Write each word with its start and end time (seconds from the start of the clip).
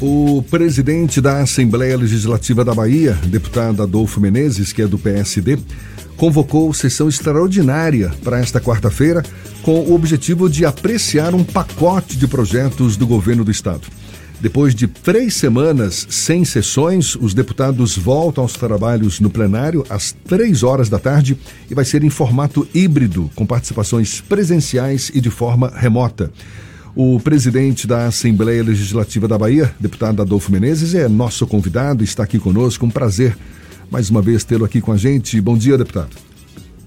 O 0.00 0.42
presidente 0.50 1.20
da 1.20 1.42
Assembleia 1.42 1.94
Legislativa 1.94 2.64
da 2.64 2.74
Bahia, 2.74 3.12
deputado 3.26 3.82
Adolfo 3.82 4.18
Menezes, 4.18 4.72
que 4.72 4.80
é 4.80 4.86
do 4.86 4.98
PSD, 4.98 5.58
convocou 6.16 6.72
sessão 6.72 7.06
extraordinária 7.06 8.10
para 8.24 8.38
esta 8.38 8.58
quarta-feira 8.58 9.22
com 9.62 9.78
o 9.80 9.94
objetivo 9.94 10.48
de 10.48 10.64
apreciar 10.64 11.34
um 11.34 11.44
pacote 11.44 12.16
de 12.16 12.26
projetos 12.26 12.96
do 12.96 13.06
governo 13.06 13.44
do 13.44 13.50
estado. 13.50 13.88
Depois 14.40 14.74
de 14.74 14.86
três 14.86 15.34
semanas 15.34 16.06
sem 16.08 16.46
sessões, 16.46 17.14
os 17.14 17.34
deputados 17.34 17.94
voltam 17.94 18.42
aos 18.42 18.54
trabalhos 18.54 19.20
no 19.20 19.28
plenário 19.28 19.84
às 19.90 20.12
três 20.12 20.62
horas 20.62 20.88
da 20.88 20.98
tarde 20.98 21.36
e 21.70 21.74
vai 21.74 21.84
ser 21.84 22.02
em 22.02 22.08
formato 22.08 22.66
híbrido, 22.72 23.30
com 23.34 23.44
participações 23.44 24.22
presenciais 24.22 25.10
e 25.12 25.20
de 25.20 25.28
forma 25.28 25.70
remota. 25.76 26.32
O 26.94 27.20
presidente 27.20 27.86
da 27.86 28.06
Assembleia 28.06 28.62
Legislativa 28.64 29.28
da 29.28 29.38
Bahia, 29.38 29.72
deputado 29.78 30.20
Adolfo 30.20 30.50
Menezes, 30.50 30.94
é 30.94 31.08
nosso 31.08 31.46
convidado, 31.46 32.02
está 32.02 32.24
aqui 32.24 32.38
conosco. 32.38 32.84
Um 32.84 32.90
prazer 32.90 33.36
mais 33.90 34.10
uma 34.10 34.20
vez 34.20 34.42
tê-lo 34.42 34.64
aqui 34.64 34.80
com 34.80 34.90
a 34.90 34.96
gente. 34.96 35.40
Bom 35.40 35.56
dia, 35.56 35.78
deputado. 35.78 36.10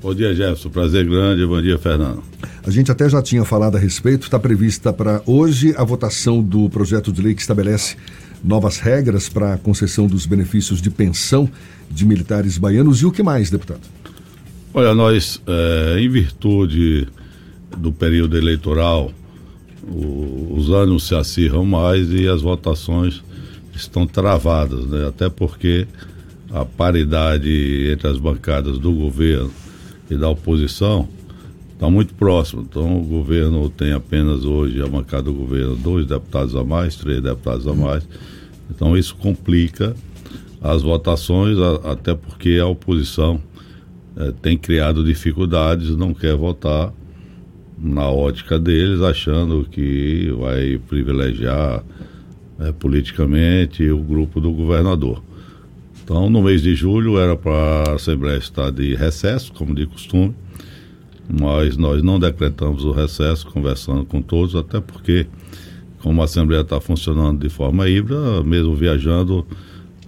Bom 0.01 0.13
dia, 0.13 0.35
Jefferson. 0.35 0.69
Prazer 0.69 1.07
grande. 1.07 1.45
Bom 1.45 1.61
dia, 1.61 1.77
Fernando. 1.77 2.21
A 2.65 2.69
gente 2.69 2.91
até 2.91 3.07
já 3.07 3.21
tinha 3.21 3.45
falado 3.45 3.77
a 3.77 3.79
respeito. 3.79 4.23
Está 4.23 4.37
prevista 4.37 4.91
para 4.91 5.21
hoje 5.25 5.73
a 5.77 5.83
votação 5.85 6.43
do 6.43 6.69
projeto 6.69 7.11
de 7.11 7.21
lei 7.21 7.33
que 7.33 7.41
estabelece 7.41 7.95
novas 8.43 8.79
regras 8.79 9.29
para 9.29 9.53
a 9.53 9.57
concessão 9.57 10.05
dos 10.05 10.25
benefícios 10.25 10.81
de 10.81 10.89
pensão 10.89 11.49
de 11.89 12.05
militares 12.05 12.57
baianos. 12.57 13.01
E 13.01 13.05
o 13.05 13.11
que 13.11 13.23
mais, 13.23 13.49
deputado? 13.49 13.79
Olha, 14.73 14.93
nós, 14.93 15.41
é, 15.47 15.99
em 15.99 16.09
virtude 16.09 17.07
do 17.77 17.91
período 17.93 18.37
eleitoral, 18.37 19.13
o, 19.87 20.55
os 20.55 20.69
ânimos 20.69 21.07
se 21.07 21.15
acirram 21.15 21.65
mais 21.65 22.11
e 22.11 22.27
as 22.27 22.41
votações 22.41 23.23
estão 23.75 24.05
travadas, 24.05 24.85
né? 24.85 25.07
até 25.07 25.29
porque 25.29 25.87
a 26.51 26.63
paridade 26.63 27.91
entre 27.91 28.07
as 28.07 28.17
bancadas 28.17 28.77
do 28.77 28.91
governo 28.91 29.51
e 30.09 30.15
da 30.15 30.29
oposição 30.29 31.07
está 31.73 31.89
muito 31.89 32.13
próxima. 32.13 32.61
Então 32.61 32.99
o 32.99 33.03
governo 33.03 33.69
tem 33.69 33.91
apenas 33.91 34.45
hoje, 34.45 34.81
a 34.81 34.87
bancada 34.87 35.23
do 35.23 35.33
governo, 35.33 35.75
dois 35.75 36.05
deputados 36.05 36.55
a 36.55 36.63
mais, 36.63 36.95
três 36.95 37.21
deputados 37.21 37.67
a 37.67 37.73
mais. 37.73 38.07
Então 38.69 38.95
isso 38.95 39.15
complica 39.15 39.95
as 40.61 40.81
votações, 40.81 41.57
até 41.83 42.13
porque 42.15 42.57
a 42.61 42.67
oposição 42.67 43.41
é, 44.15 44.31
tem 44.41 44.57
criado 44.57 45.03
dificuldades, 45.03 45.95
não 45.95 46.13
quer 46.13 46.35
votar 46.35 46.93
na 47.83 48.09
ótica 48.09 48.57
deles, 48.57 49.01
achando 49.01 49.67
que 49.69 50.33
vai 50.39 50.79
privilegiar 50.87 51.83
é, 52.59 52.71
politicamente 52.71 53.89
o 53.89 53.97
grupo 53.97 54.39
do 54.39 54.51
governador. 54.51 55.21
Então, 56.01 56.29
no 56.29 56.41
mês 56.41 56.61
de 56.61 56.75
julho 56.75 57.17
era 57.17 57.35
para 57.35 57.91
a 57.91 57.95
Assembleia 57.95 58.37
estar 58.37 58.71
de 58.71 58.95
recesso, 58.95 59.51
como 59.53 59.75
de 59.75 59.85
costume, 59.85 60.33
mas 61.29 61.75
nós 61.75 62.01
não 62.01 62.17
decretamos 62.19 62.85
o 62.85 62.91
recesso, 62.91 63.47
conversando 63.47 64.05
com 64.05 64.21
todos, 64.21 64.55
até 64.55 64.79
porque, 64.79 65.27
como 66.01 66.21
a 66.21 66.25
Assembleia 66.25 66.61
está 66.61 66.79
funcionando 66.79 67.39
de 67.39 67.49
forma 67.49 67.87
híbrida, 67.89 68.43
mesmo 68.43 68.75
viajando, 68.75 69.45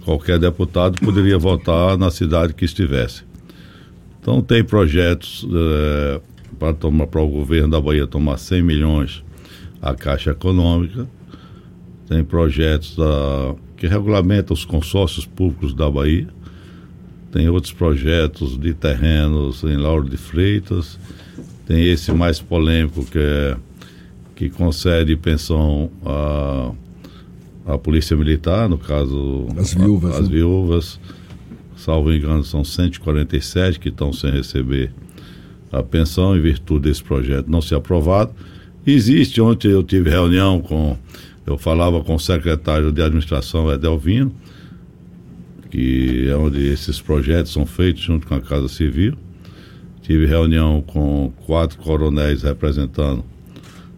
qualquer 0.04 0.38
deputado 0.38 0.98
poderia 1.00 1.38
votar 1.38 1.98
na 1.98 2.10
cidade 2.10 2.54
que 2.54 2.64
estivesse. 2.64 3.22
Então, 4.20 4.40
tem 4.40 4.64
projetos. 4.64 5.46
É, 5.52 6.20
para 6.58 6.72
tomar 6.74 7.06
para 7.06 7.20
o 7.20 7.28
governo 7.28 7.70
da 7.70 7.80
Bahia 7.80 8.06
tomar 8.06 8.38
100 8.38 8.62
milhões 8.62 9.24
a 9.80 9.94
Caixa 9.94 10.30
Econômica. 10.30 11.08
Tem 12.08 12.24
projetos 12.24 12.96
da, 12.96 13.54
que 13.76 13.86
regulamentam 13.86 14.54
os 14.54 14.64
consórcios 14.64 15.26
públicos 15.26 15.74
da 15.74 15.90
Bahia. 15.90 16.28
Tem 17.32 17.48
outros 17.48 17.72
projetos 17.72 18.58
de 18.58 18.72
terrenos 18.72 19.62
em 19.64 19.76
Lauro 19.76 20.08
de 20.08 20.16
Freitas. 20.16 20.98
Tem 21.66 21.84
esse 21.84 22.12
mais 22.12 22.40
polêmico 22.40 23.04
que 23.04 23.18
é 23.18 23.56
que 24.36 24.50
concede 24.50 25.16
pensão 25.16 25.90
à, 26.04 26.70
à 27.72 27.78
Polícia 27.78 28.14
Militar, 28.14 28.68
no 28.68 28.76
caso 28.76 29.48
as 29.56 29.72
viúvas. 29.72 30.14
A, 30.14 30.18
as 30.18 30.28
né? 30.28 30.34
viúvas. 30.36 31.00
Salvo 31.74 32.12
engano, 32.12 32.44
são 32.44 32.62
147 32.62 33.80
que 33.80 33.88
estão 33.88 34.12
sem 34.12 34.30
receber 34.30 34.92
a 35.78 35.82
pensão 35.82 36.36
em 36.36 36.40
virtude 36.40 36.88
desse 36.88 37.02
projeto 37.02 37.48
não 37.48 37.60
ser 37.60 37.74
aprovado. 37.76 38.32
Existe, 38.86 39.40
ontem 39.40 39.68
eu 39.68 39.82
tive 39.82 40.10
reunião 40.10 40.60
com, 40.60 40.96
eu 41.46 41.58
falava 41.58 42.02
com 42.02 42.14
o 42.14 42.20
secretário 42.20 42.92
de 42.92 43.02
administração 43.02 43.70
Edelvino, 43.72 44.32
que 45.70 46.28
é 46.28 46.36
onde 46.36 46.64
esses 46.66 47.00
projetos 47.00 47.52
são 47.52 47.66
feitos 47.66 48.02
junto 48.02 48.26
com 48.26 48.34
a 48.34 48.40
Casa 48.40 48.68
Civil. 48.68 49.14
Tive 50.02 50.24
reunião 50.24 50.82
com 50.82 51.32
quatro 51.44 51.78
coronéis 51.78 52.42
representando 52.42 53.24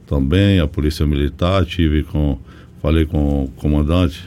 também 0.07 0.59
a 0.59 0.67
Polícia 0.67 1.07
Militar, 1.07 1.67
tive 1.67 2.03
com, 2.03 2.39
falei 2.81 3.05
com 3.05 3.45
o 3.45 3.49
comandante 3.49 4.25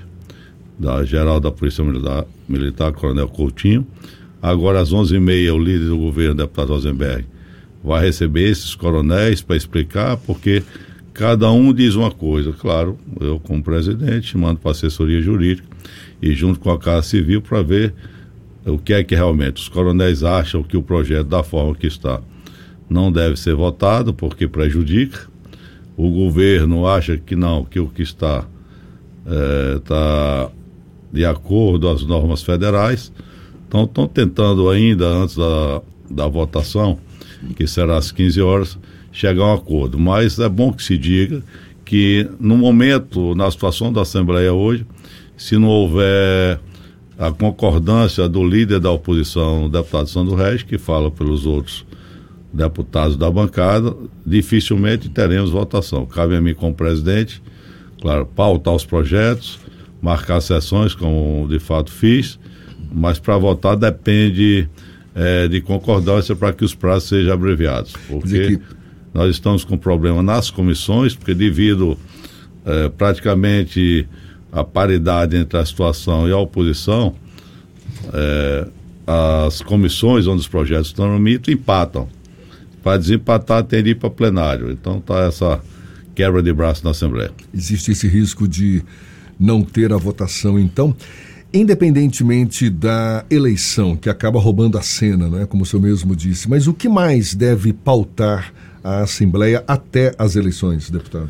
da 0.77 1.03
geral 1.03 1.39
da 1.39 1.51
Polícia 1.51 1.83
Militar, 1.83 2.25
Militar 2.47 2.93
Coronel 2.93 3.27
Coutinho. 3.27 3.85
Agora 4.39 4.79
às 4.79 4.93
11h30 4.93 5.53
o 5.53 5.57
líder 5.57 5.85
do 5.87 5.97
governo, 5.97 6.35
deputado 6.35 6.73
Rosenberg, 6.73 7.25
vai 7.83 8.05
receber 8.05 8.49
esses 8.49 8.75
coronéis 8.75 9.41
para 9.41 9.55
explicar, 9.55 10.17
porque 10.17 10.63
cada 11.13 11.51
um 11.51 11.73
diz 11.73 11.95
uma 11.95 12.11
coisa. 12.11 12.51
Claro, 12.51 12.97
eu, 13.19 13.39
como 13.39 13.63
presidente, 13.63 14.37
mando 14.37 14.59
para 14.59 14.71
a 14.71 14.73
assessoria 14.73 15.21
jurídica 15.21 15.67
e 16.21 16.33
junto 16.33 16.59
com 16.59 16.71
a 16.71 16.79
Casa 16.79 17.03
Civil 17.03 17.41
para 17.41 17.61
ver 17.61 17.93
o 18.65 18.77
que 18.77 18.93
é 18.93 19.03
que 19.03 19.15
realmente 19.15 19.61
os 19.61 19.67
coronéis 19.67 20.23
acham 20.23 20.61
que 20.61 20.77
o 20.77 20.83
projeto, 20.83 21.27
da 21.27 21.43
forma 21.43 21.75
que 21.75 21.87
está, 21.87 22.21
não 22.89 23.11
deve 23.11 23.37
ser 23.37 23.55
votado 23.55 24.13
porque 24.13 24.47
prejudica. 24.47 25.29
O 25.97 26.09
governo 26.09 26.87
acha 26.87 27.17
que 27.17 27.35
não, 27.35 27.65
que 27.65 27.79
o 27.79 27.87
que 27.87 28.01
está 28.01 28.45
está 29.77 30.49
é, 30.49 30.51
de 31.11 31.25
acordo 31.25 31.89
às 31.89 32.03
normas 32.03 32.41
federais. 32.41 33.11
Então, 33.67 33.83
estão 33.83 34.07
tentando 34.07 34.69
ainda, 34.69 35.07
antes 35.07 35.35
da, 35.35 35.81
da 36.09 36.27
votação, 36.27 36.99
que 37.55 37.67
será 37.67 37.97
às 37.97 38.11
15 38.11 38.41
horas, 38.41 38.77
chegar 39.11 39.43
a 39.43 39.47
um 39.47 39.53
acordo. 39.53 39.99
Mas 39.99 40.39
é 40.39 40.49
bom 40.49 40.71
que 40.71 40.83
se 40.83 40.97
diga 40.97 41.43
que, 41.83 42.29
no 42.39 42.57
momento, 42.57 43.35
na 43.35 43.49
situação 43.49 43.91
da 43.91 44.01
Assembleia 44.01 44.53
hoje, 44.53 44.85
se 45.35 45.57
não 45.57 45.67
houver 45.67 46.59
a 47.17 47.31
concordância 47.31 48.27
do 48.27 48.43
líder 48.43 48.79
da 48.79 48.89
oposição, 48.91 49.65
o 49.65 49.69
deputado 49.69 50.07
Sandro 50.07 50.35
Reis, 50.35 50.63
que 50.63 50.77
fala 50.77 51.11
pelos 51.11 51.45
outros 51.45 51.85
deputados 52.53 53.15
da 53.15 53.29
bancada, 53.29 53.95
dificilmente 54.25 55.09
teremos 55.09 55.51
votação. 55.51 56.05
Cabe 56.05 56.35
a 56.35 56.41
mim, 56.41 56.53
como 56.53 56.73
presidente, 56.73 57.41
claro, 58.01 58.25
pautar 58.25 58.73
os 58.73 58.85
projetos, 58.85 59.59
marcar 60.01 60.41
sessões, 60.41 60.95
como 60.95 61.47
de 61.47 61.59
fato 61.59 61.91
fiz, 61.91 62.39
mas 62.91 63.19
para 63.19 63.37
votar 63.37 63.77
depende 63.77 64.67
é, 65.15 65.47
de 65.47 65.61
concordância 65.61 66.35
para 66.35 66.53
que 66.53 66.63
os 66.63 66.73
prazos 66.73 67.09
sejam 67.09 67.33
abreviados. 67.33 67.93
Porque 68.07 68.59
nós 69.13 69.29
estamos 69.29 69.63
com 69.63 69.77
problema 69.77 70.23
nas 70.23 70.49
comissões, 70.49 71.15
porque 71.15 71.33
devido 71.33 71.97
é, 72.65 72.89
praticamente 72.89 74.07
a 74.51 74.63
paridade 74.63 75.37
entre 75.37 75.57
a 75.57 75.65
situação 75.65 76.27
e 76.27 76.31
a 76.31 76.37
oposição, 76.37 77.15
é, 78.13 78.67
as 79.45 79.61
comissões 79.61 80.27
onde 80.27 80.41
os 80.41 80.47
projetos 80.47 80.87
estão 80.87 81.11
no 81.11 81.19
mito 81.19 81.51
empatam. 81.51 82.07
Para 82.83 82.97
desempatar, 82.97 83.63
tem 83.63 83.83
de 83.83 83.91
ir 83.91 83.95
para 83.95 84.09
plenário. 84.09 84.71
Então 84.71 84.97
está 84.97 85.19
essa 85.19 85.61
quebra 86.15 86.41
de 86.41 86.51
braço 86.51 86.83
na 86.83 86.91
Assembleia. 86.91 87.31
Existe 87.53 87.91
esse 87.91 88.07
risco 88.07 88.47
de 88.47 88.83
não 89.39 89.61
ter 89.61 89.93
a 89.93 89.97
votação, 89.97 90.59
então. 90.59 90.95
Independentemente 91.53 92.69
da 92.69 93.25
eleição, 93.29 93.97
que 93.97 94.09
acaba 94.09 94.39
roubando 94.39 94.77
a 94.77 94.81
cena, 94.81 95.27
né, 95.27 95.45
como 95.45 95.63
o 95.63 95.65
senhor 95.65 95.81
mesmo 95.81 96.15
disse, 96.15 96.49
mas 96.49 96.65
o 96.65 96.73
que 96.73 96.87
mais 96.87 97.35
deve 97.35 97.73
pautar 97.73 98.53
a 98.83 99.01
Assembleia 99.01 99.63
até 99.67 100.13
as 100.17 100.35
eleições, 100.35 100.89
deputado? 100.89 101.29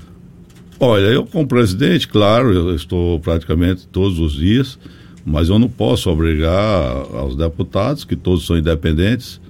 Olha, 0.80 1.06
eu 1.06 1.26
como 1.26 1.48
presidente, 1.48 2.08
claro, 2.08 2.54
eu 2.54 2.76
estou 2.76 3.20
praticamente 3.20 3.88
todos 3.88 4.20
os 4.20 4.34
dias, 4.34 4.78
mas 5.26 5.50
eu 5.50 5.58
não 5.58 5.70
posso 5.70 6.10
obrigar 6.10 7.06
aos 7.14 7.36
deputados, 7.36 8.04
que 8.04 8.16
todos 8.16 8.46
são 8.46 8.58
independentes, 8.58 9.42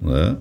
né, 0.00 0.36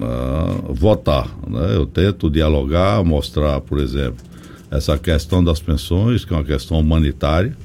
a 0.00 0.72
votar. 0.72 1.28
Né? 1.48 1.74
Eu 1.74 1.86
tento 1.86 2.30
dialogar, 2.30 3.04
mostrar, 3.04 3.60
por 3.60 3.78
exemplo, 3.78 4.24
essa 4.70 4.96
questão 4.98 5.42
das 5.42 5.60
pensões, 5.60 6.24
que 6.24 6.32
é 6.32 6.36
uma 6.36 6.44
questão 6.44 6.78
humanitária, 6.78 7.56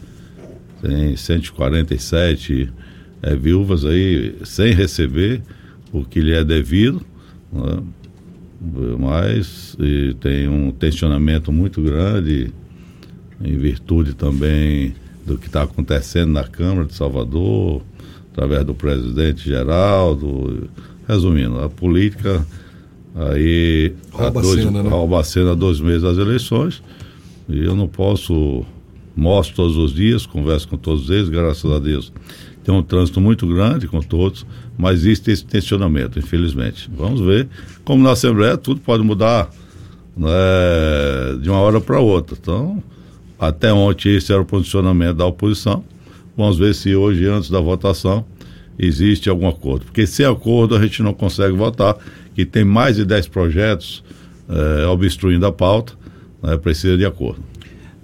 tem 0.84 1.16
147 1.16 2.70
é, 3.22 3.36
viúvas 3.38 3.86
aí 3.86 4.36
sem 4.44 4.74
receber 4.74 5.42
o 5.94 6.04
que 6.04 6.20
lhe 6.20 6.34
é 6.34 6.44
devido, 6.44 7.02
né? 7.52 7.82
mas 9.00 9.78
tem 10.20 10.48
um 10.48 10.72
tensionamento 10.72 11.52
muito 11.52 11.82
grande 11.82 12.52
em 13.42 13.58
virtude 13.58 14.14
também 14.14 14.94
do 15.26 15.38
que 15.38 15.48
está 15.48 15.64
acontecendo 15.64 16.32
na 16.32 16.44
Câmara 16.44 16.86
de 16.86 16.94
Salvador, 16.94 17.82
através 18.32 18.66
do 18.66 18.74
presidente 18.74 19.48
Geraldo. 19.48 20.70
Resumindo, 21.08 21.60
a 21.60 21.70
política 21.70 22.46
aí 23.16 23.94
rouba, 24.12 24.42
dois, 24.42 24.64
cena, 24.64 24.84
né? 24.84 24.90
rouba 24.90 25.20
a 25.20 25.24
cena 25.24 25.56
dois 25.56 25.80
meses 25.80 26.02
das 26.02 26.18
eleições 26.18 26.82
e 27.48 27.64
eu 27.64 27.76
não 27.76 27.88
posso 27.88 28.66
mostro 29.16 29.56
todos 29.56 29.78
os 29.78 29.94
dias, 29.94 30.26
converso 30.26 30.68
com 30.68 30.78
todos 30.78 31.10
eles, 31.10 31.30
graças 31.30 31.70
a 31.72 31.80
Deus. 31.80 32.12
Tem 32.64 32.74
um 32.74 32.82
trânsito 32.82 33.20
muito 33.20 33.46
grande 33.46 33.88
com 33.88 34.00
todos, 34.00 34.46
mas 34.78 35.00
existe 35.00 35.32
esse 35.32 35.46
tensionamento, 35.46 36.18
infelizmente. 36.18 36.90
Vamos 36.96 37.20
ver. 37.20 37.48
Como 37.84 38.02
na 38.02 38.12
Assembleia, 38.12 38.58
tudo 38.58 38.80
pode 38.80 39.04
mudar 39.04 39.50
né, 40.16 40.30
de 41.42 41.50
uma 41.50 41.60
hora 41.60 41.82
para 41.82 42.00
outra. 42.00 42.38
Então, 42.40 42.82
até 43.38 43.74
ontem 43.74 44.16
esse 44.16 44.32
era 44.32 44.42
o 44.42 44.46
posicionamento 44.46 45.18
da 45.18 45.26
oposição. 45.26 45.84
Vamos 46.38 46.58
ver 46.58 46.74
se 46.74 46.96
hoje, 46.96 47.26
antes 47.28 47.50
da 47.50 47.60
votação, 47.60 48.26
existe 48.80 49.30
algum 49.30 49.48
acordo. 49.48 49.86
Porque 49.86 50.08
sem 50.08 50.26
acordo 50.26 50.76
a 50.76 50.82
gente 50.82 51.04
não 51.04 51.14
consegue 51.14 51.56
votar, 51.56 51.98
que 52.34 52.46
tem 52.46 52.64
mais 52.64 52.96
de 52.96 53.06
10 53.06 53.28
projetos 53.28 54.04
é, 54.50 54.86
obstruindo 54.88 55.46
a 55.46 55.52
pauta, 55.52 55.94
né, 56.42 56.58
precisa 56.58 56.98
de 56.98 57.06
acordo. 57.06 57.44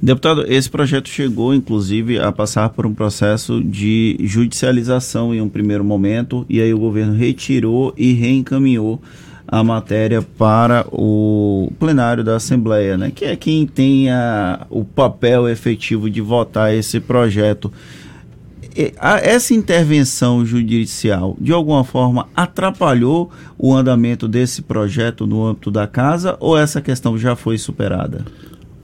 Deputado, 0.02 0.46
esse 0.48 0.70
projeto 0.70 1.10
chegou, 1.10 1.54
inclusive, 1.54 2.20
a 2.20 2.32
passar 2.32 2.70
por 2.70 2.86
um 2.86 2.94
processo 2.94 3.62
de 3.62 4.16
judicialização 4.22 5.34
em 5.34 5.42
um 5.42 5.50
primeiro 5.50 5.84
momento, 5.84 6.46
e 6.48 6.62
aí 6.62 6.74
o 6.74 6.80
governo 6.80 7.14
retirou 7.14 7.94
e 7.98 8.14
reencaminhou 8.14 9.02
a 9.46 9.62
matéria 9.62 10.22
para 10.22 10.86
o 10.90 11.70
plenário 11.78 12.24
da 12.24 12.38
Assembleia, 12.38 12.98
né, 12.98 13.12
que 13.14 13.26
é 13.26 13.36
quem 13.36 13.68
tem 13.68 14.10
a, 14.10 14.66
o 14.70 14.86
papel 14.86 15.50
efetivo 15.50 16.10
de 16.10 16.22
votar 16.22 16.74
esse 16.74 17.02
projeto. 17.02 17.70
Essa 18.98 19.54
intervenção 19.54 20.46
judicial, 20.46 21.36
de 21.42 21.52
alguma 21.52 21.84
forma, 21.84 22.30
atrapalhou 22.34 23.30
o 23.58 23.76
andamento 23.76 24.30
desse 24.30 24.62
projeto 24.62 25.28
no 25.28 25.46
âmbito 25.46 25.70
da 25.70 25.86
casa 25.88 26.38
ou 26.40 26.58
essa 26.58 26.80
questão 26.80 27.18
já 27.18 27.36
foi 27.36 27.58
superada? 27.58 28.24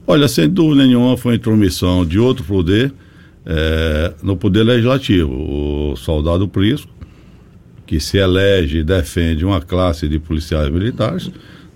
Olha, 0.08 0.28
sem 0.28 0.48
dúvida 0.48 0.86
nenhuma 0.86 1.16
foi 1.16 1.34
intromissão 1.34 2.06
de 2.06 2.18
outro 2.18 2.44
poder 2.44 2.92
é, 3.44 4.14
no 4.22 4.36
poder 4.36 4.62
legislativo. 4.62 5.32
O 5.32 5.96
soldado 5.96 6.46
Prisco, 6.46 6.90
que 7.84 7.98
se 7.98 8.16
elege 8.16 8.78
e 8.78 8.84
defende 8.84 9.44
uma 9.44 9.60
classe 9.60 10.08
de 10.08 10.20
policiais 10.20 10.70
militares, 10.70 11.30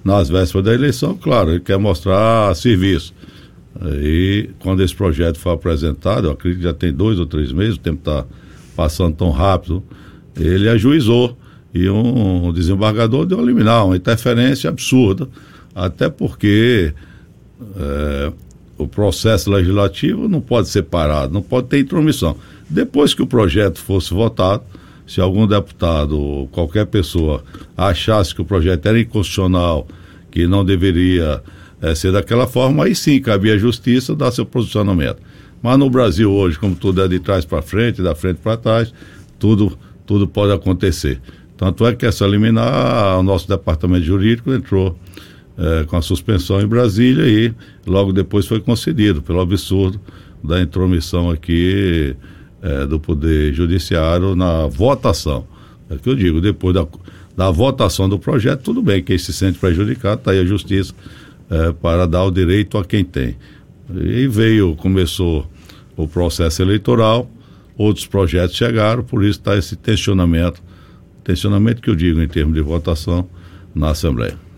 nas 0.04 0.28
vésperas 0.28 0.64
da 0.64 0.74
eleição, 0.74 1.16
claro, 1.16 1.50
ele 1.50 1.60
quer 1.60 1.76
mostrar 1.76 2.54
serviço. 2.54 3.12
E 4.00 4.50
quando 4.60 4.82
esse 4.82 4.94
projeto 4.94 5.38
foi 5.38 5.52
apresentado, 5.52 6.28
eu 6.28 6.32
acredito 6.32 6.58
que 6.58 6.64
já 6.64 6.74
tem 6.74 6.92
dois 6.92 7.18
ou 7.18 7.26
três 7.26 7.52
meses, 7.52 7.74
o 7.74 7.80
tempo 7.80 7.98
está 7.98 8.24
passando 8.76 9.16
tão 9.16 9.30
rápido, 9.30 9.82
ele 10.38 10.68
ajuizou 10.68 11.36
e 11.74 11.88
um 11.90 12.52
desembargador 12.52 13.26
deu 13.26 13.40
a 13.40 13.42
liminar, 13.42 13.86
uma 13.86 13.96
interferência 13.96 14.70
absurda, 14.70 15.28
até 15.74 16.08
porque 16.08 16.92
é, 17.76 18.32
o 18.78 18.88
processo 18.88 19.50
legislativo 19.50 20.28
não 20.28 20.40
pode 20.40 20.68
ser 20.68 20.82
parado, 20.84 21.32
não 21.32 21.42
pode 21.42 21.68
ter 21.68 21.80
intromissão. 21.80 22.36
Depois 22.68 23.12
que 23.14 23.22
o 23.22 23.26
projeto 23.26 23.80
fosse 23.80 24.14
votado, 24.14 24.62
se 25.06 25.20
algum 25.20 25.46
deputado 25.46 26.18
ou 26.18 26.46
qualquer 26.48 26.86
pessoa 26.86 27.42
achasse 27.76 28.34
que 28.34 28.40
o 28.40 28.44
projeto 28.44 28.86
era 28.86 29.00
inconstitucional, 29.00 29.86
que 30.30 30.46
não 30.46 30.64
deveria 30.64 31.42
é, 31.82 31.94
ser 31.94 32.12
daquela 32.12 32.46
forma, 32.46 32.84
aí 32.84 32.94
sim 32.94 33.20
cabia 33.20 33.54
a 33.54 33.58
justiça 33.58 34.14
dar 34.14 34.30
seu 34.30 34.46
posicionamento. 34.46 35.18
Mas 35.62 35.78
no 35.78 35.90
Brasil 35.90 36.32
hoje, 36.32 36.58
como 36.58 36.74
tudo 36.74 37.02
é 37.02 37.08
de 37.08 37.18
trás 37.18 37.44
para 37.44 37.60
frente, 37.60 38.00
da 38.00 38.14
frente 38.14 38.38
para 38.38 38.56
trás, 38.56 38.94
tudo, 39.38 39.76
tudo 40.06 40.26
pode 40.26 40.52
acontecer. 40.52 41.20
Tanto 41.56 41.86
é 41.86 41.94
que 41.94 42.06
essa 42.06 42.26
liminar, 42.26 43.18
o 43.18 43.22
nosso 43.22 43.46
departamento 43.46 44.06
jurídico 44.06 44.52
entrou 44.52 44.96
é, 45.60 45.84
com 45.84 45.94
a 45.94 46.00
suspensão 46.00 46.58
em 46.58 46.66
Brasília 46.66 47.28
e 47.28 47.54
logo 47.86 48.14
depois 48.14 48.46
foi 48.46 48.60
concedido 48.60 49.20
pelo 49.20 49.40
absurdo 49.40 50.00
da 50.42 50.58
intromissão 50.58 51.30
aqui 51.30 52.16
é, 52.62 52.86
do 52.86 52.98
Poder 52.98 53.52
Judiciário 53.52 54.34
na 54.34 54.66
votação. 54.66 55.46
É 55.90 55.96
que 55.96 56.08
eu 56.08 56.14
digo, 56.14 56.40
depois 56.40 56.74
da, 56.74 56.86
da 57.36 57.50
votação 57.50 58.08
do 58.08 58.18
projeto, 58.18 58.62
tudo 58.62 58.80
bem, 58.80 59.02
quem 59.02 59.18
se 59.18 59.34
sente 59.34 59.58
prejudicado, 59.58 60.20
está 60.20 60.30
aí 60.30 60.38
a 60.38 60.44
justiça 60.46 60.94
é, 61.50 61.72
para 61.72 62.06
dar 62.06 62.24
o 62.24 62.30
direito 62.30 62.78
a 62.78 62.84
quem 62.84 63.04
tem. 63.04 63.36
E 63.94 64.26
veio, 64.28 64.74
começou 64.76 65.46
o 65.94 66.08
processo 66.08 66.62
eleitoral, 66.62 67.30
outros 67.76 68.06
projetos 68.06 68.56
chegaram, 68.56 69.02
por 69.02 69.22
isso 69.22 69.40
está 69.40 69.58
esse 69.58 69.76
tensionamento, 69.76 70.62
tensionamento 71.22 71.82
que 71.82 71.90
eu 71.90 71.96
digo 71.96 72.22
em 72.22 72.28
termos 72.28 72.54
de 72.54 72.62
votação 72.62 73.28
na 73.74 73.90
Assembleia. 73.90 74.49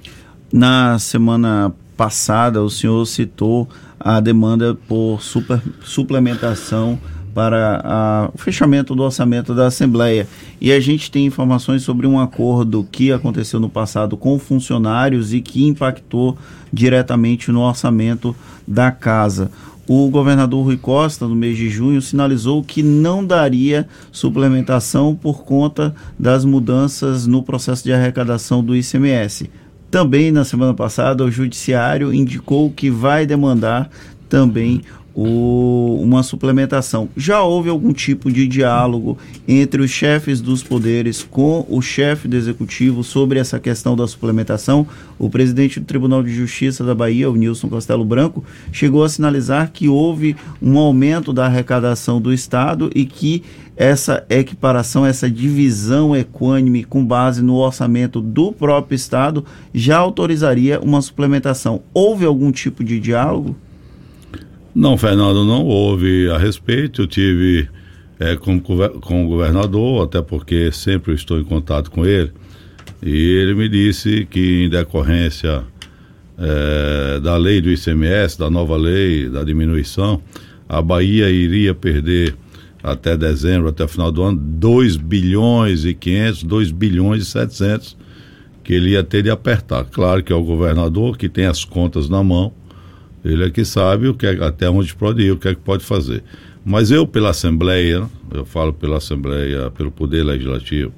Na 0.52 0.98
semana 0.98 1.72
passada, 1.96 2.62
o 2.62 2.68
senhor 2.68 3.06
citou 3.06 3.66
a 3.98 4.20
demanda 4.20 4.76
por 4.86 5.22
super, 5.22 5.62
suplementação 5.82 6.98
para 7.32 7.80
a, 7.82 8.30
o 8.34 8.36
fechamento 8.36 8.94
do 8.94 9.02
orçamento 9.02 9.54
da 9.54 9.68
Assembleia. 9.68 10.28
E 10.60 10.70
a 10.70 10.78
gente 10.78 11.10
tem 11.10 11.24
informações 11.24 11.82
sobre 11.82 12.06
um 12.06 12.20
acordo 12.20 12.86
que 12.92 13.10
aconteceu 13.10 13.58
no 13.58 13.70
passado 13.70 14.14
com 14.14 14.38
funcionários 14.38 15.32
e 15.32 15.40
que 15.40 15.64
impactou 15.64 16.36
diretamente 16.70 17.50
no 17.50 17.62
orçamento 17.62 18.36
da 18.68 18.90
casa. 18.90 19.50
O 19.88 20.08
governador 20.10 20.64
Rui 20.64 20.76
Costa, 20.76 21.26
no 21.26 21.34
mês 21.34 21.56
de 21.56 21.70
junho, 21.70 22.00
sinalizou 22.02 22.62
que 22.62 22.82
não 22.82 23.24
daria 23.24 23.88
suplementação 24.12 25.14
por 25.14 25.44
conta 25.44 25.94
das 26.18 26.44
mudanças 26.44 27.26
no 27.26 27.42
processo 27.42 27.82
de 27.82 27.92
arrecadação 27.92 28.62
do 28.62 28.76
ICMS. 28.76 29.50
Também 29.92 30.32
na 30.32 30.42
semana 30.42 30.72
passada, 30.72 31.22
o 31.22 31.30
Judiciário 31.30 32.14
indicou 32.14 32.70
que 32.70 32.88
vai 32.88 33.26
demandar 33.26 33.90
também 34.26 34.80
o, 35.14 35.98
uma 36.00 36.22
suplementação. 36.22 37.10
Já 37.14 37.42
houve 37.42 37.68
algum 37.68 37.92
tipo 37.92 38.32
de 38.32 38.48
diálogo 38.48 39.18
entre 39.46 39.82
os 39.82 39.90
chefes 39.90 40.40
dos 40.40 40.62
poderes 40.62 41.22
com 41.22 41.66
o 41.68 41.82
chefe 41.82 42.26
do 42.26 42.34
executivo 42.34 43.04
sobre 43.04 43.38
essa 43.38 43.60
questão 43.60 43.94
da 43.94 44.06
suplementação? 44.06 44.86
O 45.18 45.28
presidente 45.28 45.78
do 45.78 45.84
Tribunal 45.84 46.22
de 46.22 46.34
Justiça 46.34 46.82
da 46.82 46.94
Bahia, 46.94 47.30
o 47.30 47.36
Nilson 47.36 47.68
Castelo 47.68 48.02
Branco, 48.02 48.42
chegou 48.72 49.04
a 49.04 49.10
sinalizar 49.10 49.72
que 49.74 49.90
houve 49.90 50.34
um 50.62 50.78
aumento 50.78 51.34
da 51.34 51.44
arrecadação 51.44 52.18
do 52.18 52.32
Estado 52.32 52.90
e 52.94 53.04
que 53.04 53.42
essa 53.82 54.24
equiparação, 54.30 55.04
essa 55.04 55.28
divisão 55.28 56.14
equânime 56.14 56.84
com 56.84 57.04
base 57.04 57.42
no 57.42 57.56
orçamento 57.56 58.20
do 58.20 58.52
próprio 58.52 58.94
Estado 58.94 59.44
já 59.74 59.98
autorizaria 59.98 60.78
uma 60.78 61.02
suplementação. 61.02 61.82
Houve 61.92 62.24
algum 62.24 62.52
tipo 62.52 62.84
de 62.84 63.00
diálogo? 63.00 63.56
Não, 64.72 64.96
Fernando, 64.96 65.44
não 65.44 65.66
houve 65.66 66.30
a 66.30 66.38
respeito. 66.38 67.02
Eu 67.02 67.06
tive 67.08 67.68
é, 68.20 68.36
com, 68.36 68.60
com 68.60 69.26
o 69.26 69.28
governador, 69.28 70.04
até 70.04 70.22
porque 70.22 70.70
sempre 70.70 71.12
estou 71.14 71.40
em 71.40 71.44
contato 71.44 71.90
com 71.90 72.06
ele, 72.06 72.30
e 73.02 73.10
ele 73.10 73.52
me 73.52 73.68
disse 73.68 74.24
que, 74.30 74.62
em 74.62 74.68
decorrência 74.68 75.64
é, 76.38 77.18
da 77.18 77.36
lei 77.36 77.60
do 77.60 77.68
ICMS, 77.68 78.38
da 78.38 78.48
nova 78.48 78.76
lei 78.76 79.28
da 79.28 79.42
diminuição, 79.42 80.22
a 80.68 80.80
Bahia 80.80 81.28
iria 81.28 81.74
perder 81.74 82.36
até 82.82 83.16
dezembro, 83.16 83.68
até 83.68 83.84
o 83.84 83.88
final 83.88 84.10
do 84.10 84.22
ano, 84.22 84.38
2 84.38 84.96
bilhões 84.96 85.84
e 85.84 85.94
500, 85.94 86.42
2 86.42 86.70
bilhões 86.72 87.22
e 87.22 87.26
700 87.26 87.96
que 88.64 88.72
ele 88.72 88.90
ia 88.90 89.02
ter 89.02 89.22
de 89.22 89.30
apertar. 89.30 89.84
Claro 89.84 90.22
que 90.22 90.32
é 90.32 90.36
o 90.36 90.42
governador 90.42 91.16
que 91.16 91.28
tem 91.28 91.46
as 91.46 91.64
contas 91.64 92.08
na 92.08 92.22
mão, 92.22 92.52
ele 93.24 93.44
é 93.44 93.50
que 93.50 93.64
sabe 93.64 94.08
o 94.08 94.14
que 94.14 94.26
é, 94.26 94.44
até 94.44 94.68
onde 94.68 94.94
pode 94.94 95.22
ir, 95.22 95.30
o 95.30 95.36
que 95.36 95.48
é 95.48 95.54
que 95.54 95.60
pode 95.60 95.84
fazer. 95.84 96.22
Mas 96.64 96.90
eu, 96.90 97.06
pela 97.06 97.30
Assembleia, 97.30 98.08
eu 98.32 98.44
falo 98.44 98.72
pela 98.72 98.98
Assembleia, 98.98 99.70
pelo 99.70 99.90
Poder 99.90 100.22
Legislativo, 100.22 100.92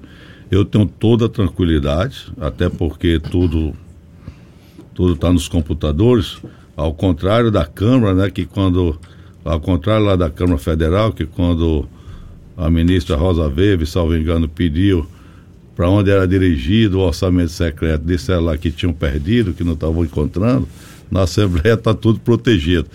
eu 0.50 0.64
tenho 0.64 0.87
toda 0.87 1.26
a 1.26 1.29
tranquilidade, 1.29 2.33
até 2.41 2.69
porque 2.69 3.19
tudo 3.19 3.75
tudo 4.95 5.14
está 5.14 5.33
nos 5.33 5.49
computadores, 5.49 6.38
ao 6.76 6.95
contrário 6.95 7.50
da 7.50 7.67
Câmara, 7.67 8.14
né, 8.14 8.31
que 8.31 8.45
quando 8.47 8.97
ao 9.44 9.60
contrário 9.60 10.06
lá 10.06 10.16
da 10.16 10.30
Câmara 10.30 10.58
Federal, 10.58 11.12
que 11.12 11.26
quando 11.26 11.86
a 12.56 12.70
ministra 12.70 13.16
Rosa 13.16 13.42
Weber, 13.42 13.86
salvo 13.86 14.16
engano, 14.16 14.48
pediu 14.48 15.06
para 15.76 15.88
onde 15.90 16.10
era 16.10 16.26
dirigido 16.26 16.98
o 16.98 17.02
orçamento 17.02 17.50
secreto, 17.50 18.04
disseram 18.04 18.44
lá 18.44 18.56
que 18.56 18.70
tinham 18.70 18.92
perdido, 18.92 19.52
que 19.52 19.64
não 19.64 19.72
estavam 19.72 20.04
encontrando, 20.04 20.68
na 21.10 21.22
Assembleia 21.22 21.74
está 21.74 21.92
tudo 21.92 22.20
protegido. 22.20 22.86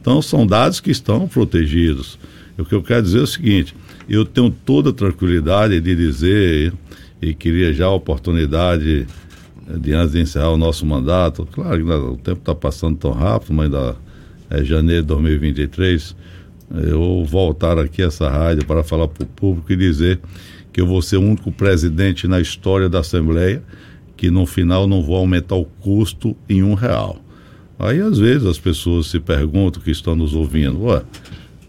Então 0.00 0.22
são 0.22 0.46
dados 0.46 0.80
que 0.80 0.90
estão 0.90 1.28
protegidos. 1.28 2.18
O 2.56 2.64
que 2.64 2.74
eu 2.74 2.82
quero 2.82 3.02
dizer 3.02 3.18
é 3.18 3.22
o 3.22 3.26
seguinte, 3.26 3.74
eu 4.08 4.24
tenho 4.24 4.50
toda 4.50 4.90
a 4.90 4.92
tranquilidade 4.92 5.80
de 5.80 5.96
dizer, 5.96 6.72
e 7.20 7.34
queria 7.34 7.72
já 7.72 7.86
a 7.86 7.92
oportunidade 7.92 9.06
de 9.78 9.92
antes 9.92 10.12
de 10.12 10.20
encerrar 10.20 10.50
o 10.50 10.56
nosso 10.56 10.84
mandato, 10.86 11.46
claro 11.50 11.84
que 11.84 11.92
o 11.92 12.16
tempo 12.16 12.40
está 12.40 12.54
passando 12.54 12.96
tão 12.96 13.12
rápido, 13.12 13.54
mas 13.54 13.66
ainda 13.66 13.96
é, 14.50 14.64
janeiro 14.64 15.02
de 15.02 15.08
2023, 15.08 16.16
eu 16.88 17.24
voltar 17.24 17.78
aqui 17.78 18.02
a 18.02 18.06
essa 18.06 18.28
rádio 18.28 18.64
para 18.66 18.82
falar 18.82 19.08
para 19.08 19.24
o 19.24 19.26
público 19.26 19.72
e 19.72 19.76
dizer 19.76 20.20
que 20.72 20.80
eu 20.80 20.86
vou 20.86 21.00
ser 21.02 21.16
o 21.16 21.22
único 21.22 21.50
presidente 21.50 22.28
na 22.28 22.40
história 22.40 22.88
da 22.88 23.00
Assembleia 23.00 23.62
que 24.16 24.30
no 24.30 24.44
final 24.44 24.86
não 24.86 25.02
vou 25.02 25.16
aumentar 25.16 25.56
o 25.56 25.64
custo 25.64 26.36
em 26.46 26.62
um 26.62 26.74
real. 26.74 27.16
Aí 27.78 28.00
às 28.00 28.18
vezes 28.18 28.46
as 28.46 28.58
pessoas 28.58 29.06
se 29.06 29.18
perguntam 29.18 29.82
que 29.82 29.90
estão 29.90 30.14
nos 30.14 30.34
ouvindo, 30.34 30.82
ué, 30.82 31.02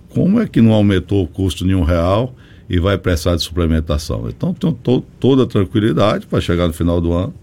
como 0.09 0.41
é 0.41 0.45
que 0.45 0.61
não 0.61 0.73
aumentou 0.73 1.23
o 1.23 1.27
custo 1.27 1.65
em 1.65 1.73
um 1.73 1.83
real 1.83 2.35
e 2.69 2.77
vai 2.77 2.97
precisar 2.97 3.37
de 3.37 3.41
suplementação? 3.41 4.27
Então 4.27 4.53
tenho 4.53 4.73
to 4.73 5.01
toda 5.17 5.43
a 5.43 5.47
tranquilidade 5.47 6.27
para 6.27 6.41
chegar 6.41 6.67
no 6.67 6.73
final 6.73 6.99
do 6.99 7.13
ano, 7.13 7.33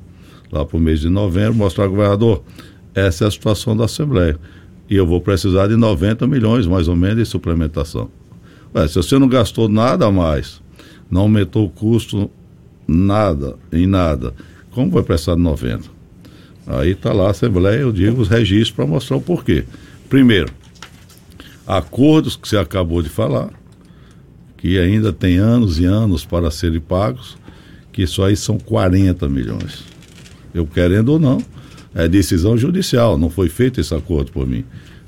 lá 0.53 0.67
para 0.67 0.77
o 0.77 0.81
mês 0.81 1.01
de 1.01 1.09
novembro, 1.09 1.55
mostrar 1.55 1.85
ao 1.85 1.91
governador, 1.91 2.45
essa 2.95 3.25
é 3.25 3.29
a 3.29 3.31
situação 3.31 3.75
da 3.75 3.87
Assembleia. 3.87 4.39
E 4.89 4.97
eu 4.97 5.07
vou 5.07 5.21
precisar 5.21 5.67
de 5.67 5.77
90 5.77 6.27
milhões, 6.27 6.67
mais 6.67 6.89
ou 6.89 6.97
menos, 6.97 7.17
de 7.19 7.25
suplementação. 7.27 8.11
Ué, 8.75 8.87
se 8.89 8.95
você 8.97 9.19
não 9.19 9.29
gastou 9.29 9.69
nada 9.69 10.11
mais, 10.11 10.63
não 11.11 11.23
aumentou 11.23 11.67
o 11.67 11.71
custo 11.71 12.31
nada, 12.87 13.57
em 13.71 13.87
nada, 13.87 14.35
como 14.71 14.91
vai 14.91 15.03
precisar 15.03 15.35
de 15.35 15.43
90? 15.43 15.85
Aí 16.67 16.91
está 16.91 17.13
lá 17.13 17.29
a 17.29 17.31
Assembleia, 17.31 17.81
eu 17.81 17.93
digo 17.93 18.21
os 18.21 18.29
registros 18.29 18.71
para 18.71 18.87
mostrar 18.87 19.17
o 19.17 19.21
porquê. 19.21 19.65
Primeiro, 20.09 20.53
acordos 21.67 22.37
que 22.37 22.49
você 22.49 22.57
acabou 22.57 23.03
de 23.03 23.09
falar, 23.09 23.51
que 24.57 24.79
ainda 24.79 25.13
tem 25.13 25.39
anos 25.39 25.79
e 25.79 25.85
anos 25.85 26.25
para 26.25 26.51
serem 26.51 26.81
pagos, 26.81 27.37
que 27.93 28.03
isso 28.03 28.23
aí 28.23 28.37
são 28.37 28.59
40 28.59 29.29
milhões. 29.29 29.85
Eu 30.55 30.67
querendo 30.67 31.09
ou 31.11 31.19
não, 31.19 31.39
é 31.99 32.09
decisão 32.09 32.57
judicial, 32.57 33.19
não 33.19 33.29
foi 33.29 33.49
feito 33.49 33.81
esse 33.81 33.93
acordo 33.95 34.31
por 34.33 34.47
mim. 34.47 34.65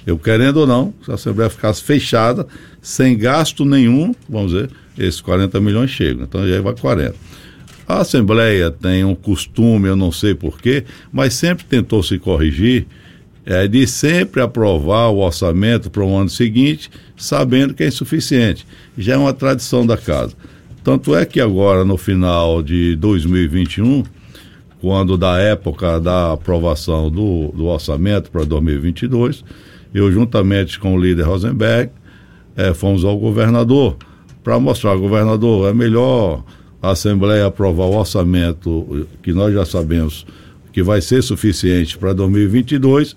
Eu 0.07 0.19
querendo 0.19 0.59
ou 0.59 0.67
não, 0.67 0.93
se 1.05 1.11
a 1.11 1.15
Assembleia 1.15 1.49
ficasse 1.49 1.83
fechada, 1.83 2.47
sem 2.83 3.17
gasto 3.17 3.65
nenhum, 3.65 4.15
vamos 4.29 4.53
dizer, 4.53 4.71
esses 4.99 5.21
40 5.21 5.61
milhões 5.61 5.91
chegam. 5.91 6.25
Então 6.25 6.47
já 6.49 6.61
vai 6.61 6.75
40. 6.75 7.15
A 7.87 8.01
Assembleia 8.01 8.71
tem 8.71 9.05
um 9.05 9.15
costume, 9.15 9.89
eu 9.89 9.97
não 9.97 10.11
sei 10.11 10.35
porquê, 10.35 10.85
mas 11.13 11.35
sempre 11.35 11.65
tentou 11.65 12.03
se 12.03 12.19
corrigir 12.19 12.87
é 13.45 13.67
de 13.67 13.87
sempre 13.87 14.43
aprovar 14.43 15.09
o 15.09 15.19
orçamento 15.19 15.91
para 15.91 16.05
o 16.05 16.17
ano 16.17 16.29
seguinte, 16.29 16.91
sabendo 17.17 17.75
que 17.75 17.83
é 17.83 17.89
insuficiente. 17.89 18.67
Já 18.97 19.15
é 19.15 19.17
uma 19.17 19.33
tradição 19.33 19.87
da 19.87 19.97
casa. 19.97 20.35
Tanto 20.85 21.15
é 21.15 21.25
que 21.25 21.41
agora, 21.41 21.85
no 21.85 21.97
final 21.97 22.63
de 22.63 22.97
2021, 22.97 24.05
quando 24.81 25.17
da 25.17 25.39
época 25.39 26.01
da 26.01 26.33
aprovação 26.33 27.11
do, 27.11 27.49
do 27.49 27.67
orçamento 27.67 28.31
para 28.31 28.45
2022, 28.45 29.45
eu, 29.93 30.11
juntamente 30.11 30.79
com 30.79 30.95
o 30.95 31.01
líder 31.01 31.25
Rosenberg, 31.25 31.91
é, 32.57 32.73
fomos 32.73 33.05
ao 33.05 33.19
governador 33.19 33.97
para 34.43 34.59
mostrar 34.59 34.97
governador 34.97 35.69
é 35.69 35.75
melhor 35.75 36.43
a 36.83 36.91
Assembleia 36.91 37.47
aprovar 37.47 37.85
o 37.85 37.97
orçamento 37.97 39.07
que 39.23 39.33
nós 39.33 39.53
já 39.53 39.65
sabemos 39.67 40.27
que 40.73 40.83
vai 40.83 41.01
ser 41.01 41.23
suficiente 41.23 41.99
para 41.99 42.13
2022 42.13 43.17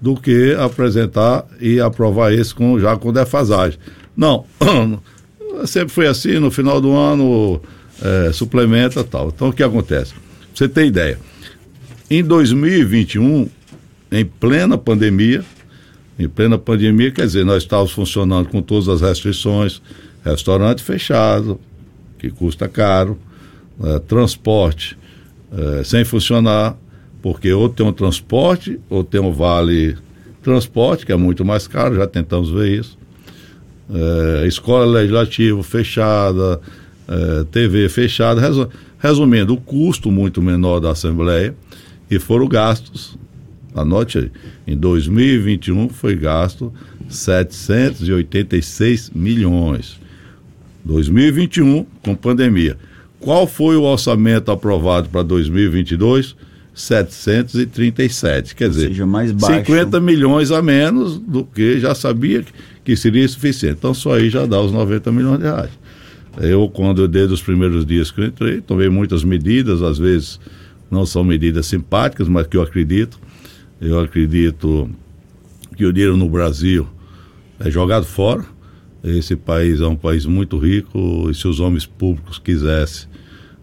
do 0.00 0.14
que 0.14 0.54
apresentar 0.58 1.46
e 1.60 1.80
aprovar 1.80 2.32
esse 2.32 2.54
com, 2.54 2.78
já 2.78 2.96
com 2.96 3.12
defasagem. 3.12 3.78
Não, 4.16 4.44
sempre 5.64 5.88
foi 5.88 6.06
assim, 6.06 6.38
no 6.38 6.50
final 6.50 6.80
do 6.80 6.92
ano 6.92 7.60
é, 8.02 8.30
suplementa 8.32 9.02
tal. 9.02 9.28
Então 9.28 9.48
o 9.48 9.52
que 9.52 9.62
acontece? 9.62 10.12
Você 10.58 10.68
ter 10.68 10.86
ideia, 10.86 11.16
em 12.10 12.20
2021, 12.20 13.48
em 14.10 14.24
plena 14.24 14.76
pandemia, 14.76 15.44
em 16.18 16.28
plena 16.28 16.58
pandemia, 16.58 17.12
quer 17.12 17.26
dizer, 17.26 17.44
nós 17.44 17.62
estávamos 17.62 17.92
funcionando 17.92 18.48
com 18.48 18.60
todas 18.60 18.88
as 18.88 19.00
restrições, 19.00 19.80
restaurante 20.24 20.82
fechado, 20.82 21.60
que 22.18 22.28
custa 22.28 22.66
caro, 22.68 23.16
é, 23.84 24.00
transporte 24.00 24.98
é, 25.52 25.84
sem 25.84 26.04
funcionar, 26.04 26.76
porque 27.22 27.52
ou 27.52 27.68
tem 27.68 27.86
um 27.86 27.92
transporte 27.92 28.80
ou 28.90 29.04
tem 29.04 29.20
um 29.20 29.30
vale 29.30 29.96
transporte, 30.42 31.06
que 31.06 31.12
é 31.12 31.16
muito 31.16 31.44
mais 31.44 31.68
caro, 31.68 31.94
já 31.94 32.06
tentamos 32.08 32.50
ver 32.50 32.80
isso. 32.80 32.98
É, 33.94 34.44
escola 34.48 34.86
legislativa 34.86 35.62
fechada, 35.62 36.60
é, 37.08 37.44
TV 37.44 37.88
fechada. 37.88 38.68
Resumindo, 38.98 39.54
o 39.54 39.56
custo 39.56 40.10
muito 40.10 40.42
menor 40.42 40.80
da 40.80 40.90
Assembleia 40.90 41.54
e 42.10 42.18
foram 42.18 42.48
gastos, 42.48 43.16
anote 43.74 44.18
aí, 44.18 44.30
em 44.66 44.76
2021 44.76 45.88
foi 45.88 46.16
gasto 46.16 46.72
786 47.08 49.10
milhões. 49.14 49.98
2021, 50.84 51.86
com 52.02 52.14
pandemia. 52.14 52.76
Qual 53.20 53.46
foi 53.46 53.76
o 53.76 53.82
orçamento 53.82 54.50
aprovado 54.50 55.08
para 55.08 55.22
2022? 55.22 56.36
737. 56.74 58.54
Quer 58.54 58.70
dizer, 58.70 58.88
seja, 58.88 59.06
mais 59.06 59.32
baixo. 59.32 59.66
50 59.66 60.00
milhões 60.00 60.52
a 60.52 60.62
menos 60.62 61.18
do 61.18 61.44
que 61.44 61.80
já 61.80 61.94
sabia 61.94 62.44
que 62.84 62.96
seria 62.96 63.26
suficiente. 63.26 63.76
Então, 63.78 63.92
só 63.92 64.14
aí 64.14 64.30
já 64.30 64.46
dá 64.46 64.60
os 64.60 64.70
90 64.70 65.10
milhões 65.10 65.38
de 65.38 65.44
reais. 65.44 65.70
Eu, 66.40 66.68
quando 66.68 67.08
desde 67.08 67.34
os 67.34 67.42
primeiros 67.42 67.84
dias 67.84 68.10
que 68.10 68.20
eu 68.20 68.26
entrei, 68.26 68.60
tomei 68.60 68.88
muitas 68.88 69.24
medidas, 69.24 69.82
às 69.82 69.98
vezes 69.98 70.38
não 70.90 71.04
são 71.04 71.24
medidas 71.24 71.66
simpáticas, 71.66 72.28
mas 72.28 72.46
que 72.46 72.56
eu 72.56 72.62
acredito. 72.62 73.18
Eu 73.80 73.98
acredito 74.00 74.88
que 75.76 75.84
o 75.84 75.92
dinheiro 75.92 76.16
no 76.16 76.28
Brasil 76.28 76.86
é 77.58 77.70
jogado 77.70 78.04
fora. 78.04 78.44
Esse 79.02 79.36
país 79.36 79.80
é 79.80 79.86
um 79.86 79.96
país 79.96 80.26
muito 80.26 80.58
rico 80.58 81.28
e 81.30 81.34
se 81.34 81.46
os 81.46 81.60
homens 81.60 81.86
públicos 81.86 82.38
quisessem, 82.38 83.08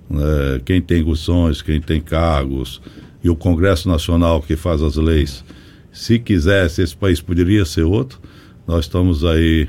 né, 0.09 0.61
quem 0.63 0.81
tem 0.81 1.03
condições, 1.03 1.61
quem 1.61 1.81
tem 1.81 1.99
cargos, 1.99 2.81
e 3.23 3.29
o 3.29 3.35
Congresso 3.35 3.89
Nacional 3.89 4.41
que 4.41 4.55
faz 4.55 4.81
as 4.81 4.95
leis, 4.95 5.43
se 5.91 6.19
quisesse, 6.19 6.81
esse 6.81 6.95
país 6.95 7.19
poderia 7.19 7.65
ser 7.65 7.83
outro. 7.83 8.19
Nós 8.67 8.85
estamos 8.85 9.25
aí 9.25 9.67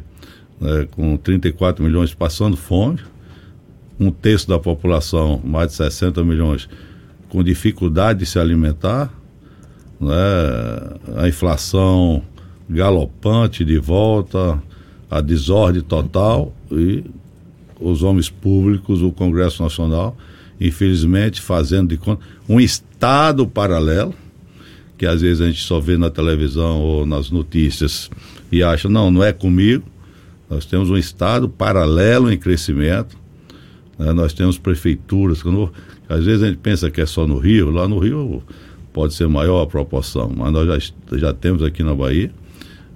né, 0.60 0.86
com 0.90 1.16
34 1.16 1.84
milhões 1.84 2.14
passando 2.14 2.56
fome, 2.56 3.00
um 3.98 4.10
terço 4.10 4.48
da 4.48 4.58
população, 4.58 5.40
mais 5.44 5.68
de 5.68 5.74
60 5.74 6.22
milhões, 6.24 6.68
com 7.28 7.42
dificuldade 7.42 8.20
de 8.20 8.26
se 8.26 8.38
alimentar, 8.38 9.12
né, 10.00 10.14
a 11.16 11.28
inflação 11.28 12.22
galopante 12.68 13.64
de 13.64 13.78
volta, 13.78 14.60
a 15.10 15.20
desordem 15.20 15.82
total 15.82 16.54
e 16.70 17.04
os 17.80 18.02
homens 18.02 18.28
públicos, 18.28 19.02
o 19.02 19.12
Congresso 19.12 19.62
Nacional, 19.62 20.16
infelizmente 20.60 21.40
fazendo 21.40 21.90
de 21.90 21.96
conta 21.96 22.22
um 22.48 22.60
estado 22.60 23.46
paralelo 23.46 24.14
que 24.96 25.04
às 25.04 25.20
vezes 25.20 25.42
a 25.42 25.46
gente 25.46 25.62
só 25.62 25.78
vê 25.78 25.98
na 25.98 26.08
televisão 26.08 26.80
ou 26.80 27.04
nas 27.04 27.30
notícias 27.30 28.10
e 28.50 28.62
acha 28.62 28.88
não 28.88 29.10
não 29.10 29.22
é 29.22 29.32
comigo 29.32 29.84
nós 30.48 30.64
temos 30.64 30.90
um 30.90 30.96
estado 30.96 31.48
paralelo 31.48 32.32
em 32.32 32.38
crescimento 32.38 33.16
né? 33.98 34.12
nós 34.12 34.32
temos 34.32 34.58
prefeituras 34.58 35.42
quando, 35.42 35.72
às 36.08 36.24
vezes 36.24 36.42
a 36.42 36.46
gente 36.46 36.58
pensa 36.58 36.90
que 36.90 37.00
é 37.00 37.06
só 37.06 37.26
no 37.26 37.38
Rio 37.38 37.70
lá 37.70 37.86
no 37.88 37.98
Rio 37.98 38.42
pode 38.92 39.14
ser 39.14 39.28
maior 39.28 39.62
a 39.62 39.66
proporção 39.66 40.32
mas 40.34 40.52
nós 40.52 40.66
já, 40.66 41.16
já 41.16 41.32
temos 41.32 41.62
aqui 41.62 41.82
na 41.82 41.94
Bahia 41.94 42.30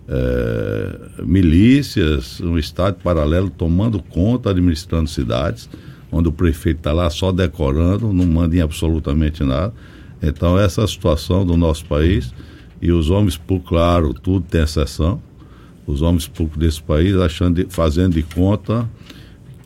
é, 0.09 1.23
milícias 1.25 2.41
um 2.41 2.59
estado 2.59 2.97
paralelo 3.03 3.51
tomando 3.51 4.03
conta 4.03 4.51
administrando 4.51 5.09
cidades 5.09 5.69
onde 6.13 6.29
o 6.29 6.33
prefeito 6.33 6.79
está 6.79 6.93
lá 6.93 7.09
só 7.09 7.33
decorando, 7.33 8.13
não 8.13 8.27
manda 8.27 8.57
em 8.57 8.61
absolutamente 8.61 9.45
nada. 9.45 9.73
Então, 10.23 10.59
essa 10.59 10.87
situação 10.87 11.47
do 11.47 11.57
nosso 11.57 11.85
país 11.87 12.35
e 12.83 12.91
os 12.91 13.11
homens 13.11 13.37
públicos, 13.37 13.69
claro, 13.69 14.15
tudo 14.15 14.45
tem 14.49 14.63
exceção, 14.63 15.23
os 15.91 16.03
homens 16.03 16.27
públicos 16.27 16.59
desse 16.59 16.83
país 16.83 17.15
achando, 17.17 17.67
fazendo 17.69 18.15
de 18.15 18.23
conta 18.23 18.89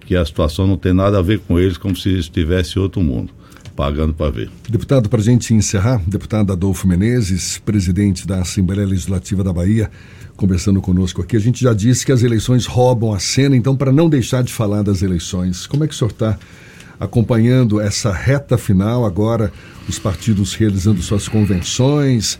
que 0.06 0.16
a 0.16 0.24
situação 0.24 0.66
não 0.66 0.76
tem 0.76 0.92
nada 0.92 1.18
a 1.18 1.22
ver 1.22 1.40
com 1.40 1.58
eles, 1.58 1.76
como 1.76 1.96
se 1.96 2.10
estivesse 2.10 2.78
outro 2.78 3.02
mundo, 3.02 3.32
pagando 3.74 4.12
para 4.12 4.30
ver. 4.30 4.50
Deputado, 4.68 5.08
para 5.08 5.20
a 5.20 5.24
gente 5.24 5.54
encerrar, 5.54 6.02
deputado 6.06 6.52
Adolfo 6.52 6.86
Menezes, 6.86 7.58
presidente 7.58 8.26
da 8.26 8.40
Assembleia 8.40 8.86
Legislativa 8.86 9.42
da 9.42 9.52
Bahia, 9.52 9.90
conversando 10.36 10.80
conosco 10.80 11.22
aqui. 11.22 11.36
A 11.36 11.40
gente 11.40 11.62
já 11.62 11.72
disse 11.72 12.04
que 12.04 12.12
as 12.12 12.22
eleições 12.22 12.66
roubam 12.66 13.12
a 13.14 13.18
cena, 13.18 13.56
então, 13.56 13.76
para 13.76 13.92
não 13.92 14.08
deixar 14.08 14.42
de 14.42 14.52
falar 14.52 14.82
das 14.82 15.02
eleições, 15.02 15.66
como 15.66 15.84
é 15.84 15.88
que 15.88 15.94
o 15.94 15.96
senhor 15.96 16.10
está 16.10 16.38
acompanhando 16.98 17.80
essa 17.80 18.12
reta 18.12 18.56
final 18.56 19.04
agora, 19.04 19.52
os 19.88 19.98
partidos 19.98 20.54
realizando 20.54 21.02
suas 21.02 21.28
convenções, 21.28 22.38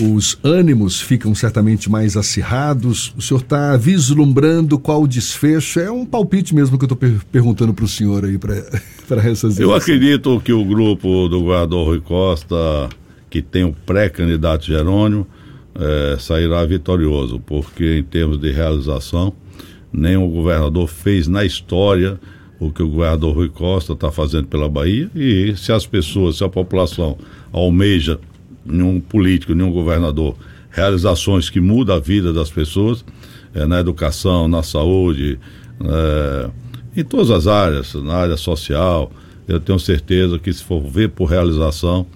os 0.00 0.38
ânimos 0.42 1.00
ficam 1.00 1.34
certamente 1.34 1.90
mais 1.90 2.16
acirrados. 2.16 3.14
O 3.16 3.22
senhor 3.22 3.40
está 3.40 3.76
vislumbrando 3.76 4.78
qual 4.78 5.02
o 5.02 5.08
desfecho? 5.08 5.80
É 5.80 5.90
um 5.90 6.04
palpite 6.04 6.54
mesmo 6.54 6.78
que 6.78 6.84
eu 6.84 6.86
estou 6.86 6.96
per 6.96 7.20
perguntando 7.30 7.72
para 7.72 7.84
o 7.84 7.88
senhor 7.88 8.24
aí 8.24 8.38
para 8.38 9.22
essas 9.28 9.58
Eu 9.58 9.74
acredito 9.74 10.40
que 10.40 10.52
o 10.52 10.64
grupo 10.64 11.28
do 11.28 11.40
governador 11.40 11.86
Rui 11.86 12.00
Costa, 12.00 12.56
que 13.28 13.42
tem 13.42 13.64
o 13.64 13.72
pré-candidato 13.72 14.66
Jerônimo, 14.66 15.26
é, 15.74 16.16
sairá 16.18 16.64
vitorioso, 16.64 17.40
porque 17.40 17.98
em 17.98 18.02
termos 18.02 18.38
de 18.38 18.50
realização, 18.50 19.32
nenhum 19.92 20.28
governador 20.28 20.88
fez 20.88 21.26
na 21.26 21.44
história 21.44 22.18
o 22.58 22.70
que 22.70 22.82
o 22.82 22.88
governador 22.88 23.34
Rui 23.34 23.48
Costa 23.48 23.94
está 23.94 24.10
fazendo 24.12 24.46
pela 24.46 24.68
Bahia 24.68 25.10
e 25.14 25.54
se 25.56 25.72
as 25.72 25.86
pessoas, 25.86 26.36
se 26.36 26.44
a 26.44 26.48
população 26.48 27.16
almeja 27.50 28.20
nenhum 28.64 29.00
político, 29.00 29.54
nenhum 29.54 29.72
governador 29.72 30.36
realizações 30.70 31.50
que 31.50 31.60
mudam 31.60 31.96
a 31.96 31.98
vida 31.98 32.32
das 32.32 32.50
pessoas 32.50 33.04
é, 33.54 33.66
na 33.66 33.80
educação, 33.80 34.46
na 34.46 34.62
saúde, 34.62 35.38
é, 35.84 36.50
em 36.96 37.04
todas 37.04 37.30
as 37.30 37.46
áreas, 37.46 37.94
na 37.94 38.14
área 38.14 38.36
social, 38.36 39.10
eu 39.48 39.58
tenho 39.58 39.78
certeza 39.78 40.38
que 40.38 40.52
se 40.52 40.62
for 40.62 40.80
ver 40.80 41.10
por 41.10 41.26
realização, 41.26 42.06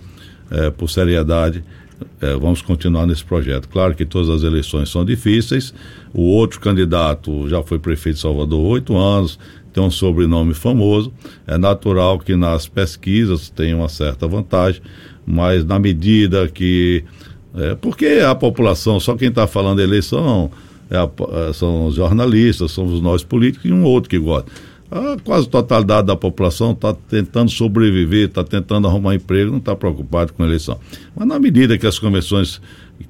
é, 0.50 0.70
por 0.70 0.88
seriedade, 0.88 1.64
vamos 2.40 2.60
continuar 2.60 3.06
nesse 3.06 3.24
projeto. 3.24 3.68
Claro 3.68 3.94
que 3.94 4.04
todas 4.04 4.28
as 4.28 4.42
eleições 4.42 4.90
são 4.90 5.04
difíceis. 5.04 5.72
O 6.12 6.22
outro 6.22 6.60
candidato 6.60 7.48
já 7.48 7.62
foi 7.62 7.78
prefeito 7.78 8.16
de 8.16 8.22
Salvador 8.22 8.60
oito 8.60 8.96
anos, 8.96 9.38
tem 9.72 9.82
um 9.82 9.90
sobrenome 9.90 10.54
famoso. 10.54 11.12
É 11.46 11.56
natural 11.56 12.18
que 12.18 12.34
nas 12.34 12.66
pesquisas 12.66 13.48
tenha 13.48 13.76
uma 13.76 13.88
certa 13.88 14.26
vantagem, 14.26 14.82
mas 15.26 15.64
na 15.64 15.78
medida 15.78 16.48
que. 16.48 17.04
É, 17.56 17.74
porque 17.76 18.20
a 18.26 18.34
população, 18.34 18.98
só 18.98 19.14
quem 19.14 19.28
está 19.28 19.46
falando 19.46 19.80
eleição 19.80 20.50
é 20.90 20.96
a, 20.96 21.08
é, 21.48 21.52
são 21.52 21.86
os 21.86 21.94
jornalistas, 21.94 22.72
somos 22.72 23.00
nós 23.00 23.22
políticos 23.22 23.70
e 23.70 23.72
um 23.72 23.84
outro 23.84 24.10
que 24.10 24.18
gosta. 24.18 24.50
A 24.90 25.16
quase 25.22 25.48
totalidade 25.48 26.06
da 26.06 26.14
população 26.14 26.72
está 26.72 26.94
tentando 26.94 27.50
sobreviver, 27.50 28.28
está 28.28 28.44
tentando 28.44 28.86
arrumar 28.86 29.14
emprego, 29.14 29.50
não 29.50 29.58
está 29.58 29.74
preocupado 29.74 30.32
com 30.32 30.42
a 30.42 30.46
eleição. 30.46 30.78
Mas 31.16 31.26
na 31.26 31.38
medida 31.38 31.78
que 31.78 31.86
as 31.86 31.98
convenções 31.98 32.60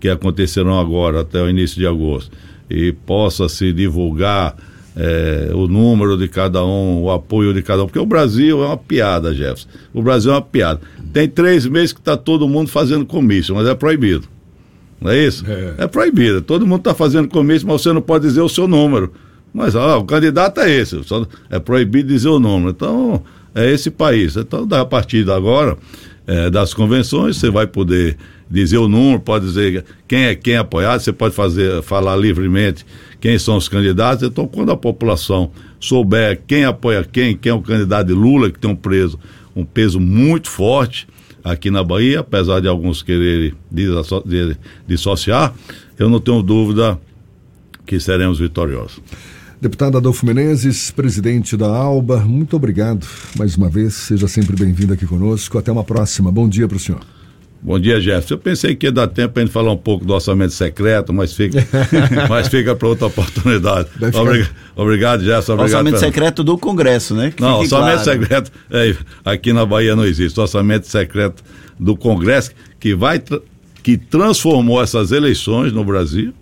que 0.01 0.09
acontecerão 0.09 0.79
agora, 0.79 1.21
até 1.21 1.43
o 1.43 1.49
início 1.49 1.79
de 1.79 1.87
agosto, 1.87 2.31
e 2.71 2.93
possa 2.93 3.49
se 3.49 3.73
divulgar 3.73 4.57
é, 4.97 5.51
o 5.53 5.67
número 5.67 6.17
de 6.17 6.29
cada 6.29 6.65
um, 6.65 7.03
o 7.03 7.11
apoio 7.11 7.53
de 7.53 7.63
cada 7.63 7.83
um, 7.83 7.87
porque 7.87 7.99
o 7.99 8.07
Brasil 8.07 8.63
é 8.63 8.67
uma 8.67 8.77
piada, 8.77 9.35
Jefferson. 9.35 9.69
O 9.93 10.03
Brasil 10.03 10.33
é 10.33 10.37
uma 10.37 10.43
piada. 10.43 10.81
Tem 11.15 11.29
três 11.29 11.65
meses 11.65 11.93
que 11.93 12.01
está 12.01 12.17
todo 12.17 12.49
mundo 12.49 12.69
fazendo 12.69 13.07
comício, 13.07 13.55
mas 13.55 13.69
é 13.69 13.75
proibido. 13.75 14.27
Não 15.01 15.13
é 15.13 15.25
isso? 15.25 15.45
É, 15.49 15.85
é 15.85 15.87
proibido. 15.87 16.43
Todo 16.43 16.67
mundo 16.67 16.81
está 16.81 16.93
fazendo 16.93 17.29
comício, 17.29 17.69
mas 17.69 17.83
você 17.83 17.93
não 17.93 18.03
pode 18.03 18.27
dizer 18.27 18.41
o 18.41 18.49
seu 18.49 18.67
número. 18.67 19.13
Mas 19.53 19.77
o 19.77 20.05
candidato 20.05 20.61
é 20.61 20.69
esse, 20.69 21.01
é 21.49 21.61
proibido 21.61 22.09
dizer 22.09 22.29
o 22.29 22.41
número. 22.41 22.71
Então, 22.71 23.23
é 23.55 23.71
esse 23.71 23.93
país. 23.93 24.35
Então, 24.37 24.67
a 24.69 24.85
partir 24.85 25.23
de 25.25 25.31
agora, 25.31 25.79
é, 26.27 26.51
das 26.51 26.75
convenções, 26.75 27.37
você 27.37 27.49
vai 27.49 27.69
poder 27.69 28.17
dizer 28.51 28.79
o 28.79 28.89
número, 28.89 29.21
pode 29.21 29.47
dizer 29.47 29.85
quem 30.09 30.25
é 30.25 30.35
quem 30.35 30.57
apoiado, 30.57 30.99
você 30.99 31.13
pode 31.13 31.33
fazer, 31.33 31.81
falar 31.83 32.17
livremente 32.17 32.85
quem 33.21 33.39
são 33.39 33.57
os 33.57 33.69
candidatos. 33.69 34.25
Então, 34.25 34.49
quando 34.49 34.73
a 34.73 34.77
população 34.77 35.53
souber 35.79 36.43
quem 36.45 36.65
apoia 36.65 37.05
quem, 37.05 37.37
quem 37.37 37.51
é 37.51 37.55
o 37.55 37.63
candidato 37.63 38.09
de 38.09 38.13
Lula, 38.13 38.51
que 38.51 38.59
tem 38.59 38.69
um 38.69 38.75
preso, 38.75 39.17
um 39.55 39.65
peso 39.65 40.01
muito 40.01 40.51
forte 40.51 41.07
aqui 41.43 41.71
na 41.71 41.85
Bahia, 41.85 42.21
apesar 42.21 42.61
de 42.61 42.69
alguns 42.69 43.03
quererem 43.03 43.55
dissociar, 44.87 45.55
eu 45.99 46.09
não 46.09 46.19
tenho 46.19 46.43
dúvida 46.43 46.99
que 47.87 48.01
seremos 48.01 48.39
vitoriosos. 48.39 49.01
Deputado 49.61 49.97
Adolfo 49.97 50.27
Menezes, 50.27 50.91
presidente 50.91 51.57
da 51.57 51.67
ALBA, 51.67 52.21
muito 52.21 52.57
obrigado 52.57 53.07
mais 53.37 53.57
uma 53.57 53.69
vez. 53.69 53.95
Seja 53.95 54.29
sempre 54.29 54.57
bem-vindo 54.57 54.93
aqui 54.93 55.07
conosco. 55.07 55.57
Até 55.57 55.71
uma 55.73 55.85
próxima. 55.85 56.31
Bom 56.31 56.49
dia 56.49 56.67
para 56.69 56.77
o 56.77 56.81
senhor. 56.81 57.01
Bom 57.65 57.79
dia, 57.79 57.99
Jefferson. 57.99 58.35
Eu 58.35 58.39
pensei 58.39 58.77
que 58.77 58.87
ia 58.87 58.93
dar 58.93 59.09
tempo 59.09 59.33
para 59.33 59.43
a 59.43 59.47
gente 59.47 59.53
falar 59.53 59.73
um 59.73 59.77
pouco 59.77 60.05
do 60.05 60.13
orçamento 60.13 60.53
secreto, 60.53 61.15
mas 61.15 61.33
fica, 61.33 61.67
mas 62.29 62.49
fica 62.49 62.77
para 62.77 62.87
outra 62.87 63.07
oportunidade. 63.07 63.89
Obrigado, 63.97 64.51
obrigado, 64.77 65.25
Jefferson. 65.25 65.55
Obrigado, 65.55 65.79
orçamento 65.79 65.99
secreto 65.99 66.45
do 66.45 66.59
Congresso, 66.59 67.15
né? 67.15 67.33
Que 67.35 67.41
não, 67.41 67.61
orçamento 67.61 68.05
claro. 68.05 68.21
secreto 68.21 68.53
é, 68.71 68.95
aqui 69.25 69.55
na 69.55 69.65
Bahia 69.65 69.97
não 69.97 70.05
existe. 70.05 70.39
Orçamento 70.39 70.87
secreto 70.87 71.43
do 71.81 71.97
Congresso 71.97 72.51
que 72.79 72.95
vai 72.95 73.23
que 73.83 73.97
transformou 73.97 74.83
essas 74.83 75.11
eleições 75.11 75.73
no 75.73 75.83
Brasil 75.83 76.35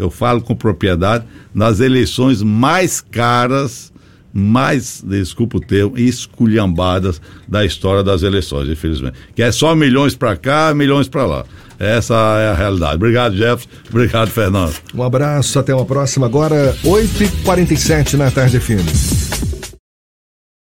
eu 0.00 0.10
falo 0.10 0.40
com 0.40 0.56
propriedade, 0.56 1.26
nas 1.54 1.78
eleições 1.78 2.42
mais 2.42 3.02
caras, 3.02 3.89
mais, 4.32 5.02
desculpa 5.04 5.58
o 5.58 5.60
termo, 5.60 5.98
esculhambadas 5.98 7.20
da 7.48 7.64
história 7.64 8.02
das 8.02 8.22
eleições, 8.22 8.68
infelizmente. 8.68 9.14
Que 9.34 9.42
é 9.42 9.50
só 9.52 9.74
milhões 9.74 10.14
para 10.14 10.36
cá, 10.36 10.72
milhões 10.74 11.08
para 11.08 11.26
lá. 11.26 11.44
Essa 11.78 12.14
é 12.14 12.48
a 12.50 12.54
realidade. 12.54 12.96
Obrigado, 12.96 13.34
Jefferson. 13.34 13.68
Obrigado, 13.88 14.28
Fernando. 14.28 14.74
Um 14.94 15.02
abraço, 15.02 15.58
até 15.58 15.74
uma 15.74 15.86
próxima. 15.86 16.26
Agora, 16.26 16.76
8h47 16.84 18.14
na 18.14 18.30
tarde 18.30 18.60
firme. 18.60 18.90